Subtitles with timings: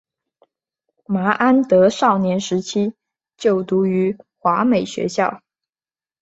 [1.05, 2.95] 麻安德少年时期
[3.37, 5.43] 就读于华美学校。